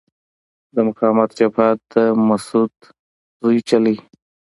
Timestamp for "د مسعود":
1.91-2.75